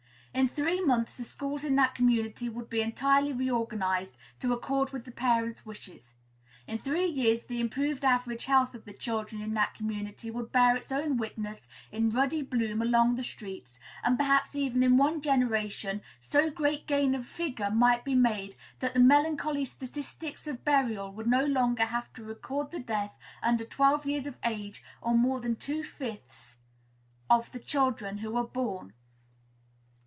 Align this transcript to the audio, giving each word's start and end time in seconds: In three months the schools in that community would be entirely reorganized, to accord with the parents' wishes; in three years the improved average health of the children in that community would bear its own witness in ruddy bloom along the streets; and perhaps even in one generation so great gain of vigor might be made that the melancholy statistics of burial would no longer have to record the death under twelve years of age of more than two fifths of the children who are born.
In 0.33 0.47
three 0.47 0.79
months 0.79 1.17
the 1.17 1.25
schools 1.25 1.65
in 1.65 1.75
that 1.75 1.93
community 1.93 2.47
would 2.47 2.69
be 2.69 2.79
entirely 2.79 3.33
reorganized, 3.33 4.17
to 4.39 4.53
accord 4.53 4.91
with 4.91 5.03
the 5.03 5.11
parents' 5.11 5.65
wishes; 5.65 6.13
in 6.65 6.77
three 6.77 7.05
years 7.05 7.45
the 7.45 7.59
improved 7.59 8.05
average 8.05 8.45
health 8.45 8.73
of 8.73 8.85
the 8.85 8.93
children 8.93 9.41
in 9.41 9.55
that 9.55 9.75
community 9.75 10.31
would 10.31 10.53
bear 10.53 10.75
its 10.77 10.89
own 10.89 11.17
witness 11.17 11.67
in 11.91 12.11
ruddy 12.11 12.41
bloom 12.41 12.81
along 12.81 13.15
the 13.15 13.25
streets; 13.25 13.77
and 14.05 14.17
perhaps 14.17 14.55
even 14.55 14.81
in 14.83 14.95
one 14.95 15.19
generation 15.19 16.01
so 16.21 16.49
great 16.49 16.87
gain 16.87 17.13
of 17.13 17.25
vigor 17.25 17.69
might 17.69 18.05
be 18.05 18.15
made 18.15 18.55
that 18.79 18.93
the 18.93 18.99
melancholy 19.01 19.65
statistics 19.65 20.47
of 20.47 20.63
burial 20.63 21.11
would 21.11 21.27
no 21.27 21.43
longer 21.45 21.83
have 21.85 22.11
to 22.13 22.23
record 22.23 22.71
the 22.71 22.79
death 22.79 23.19
under 23.43 23.65
twelve 23.65 24.05
years 24.05 24.25
of 24.25 24.37
age 24.45 24.81
of 25.03 25.17
more 25.17 25.41
than 25.41 25.57
two 25.57 25.83
fifths 25.83 26.57
of 27.29 27.51
the 27.51 27.59
children 27.59 28.19
who 28.19 28.37
are 28.37 28.47
born. 28.47 28.93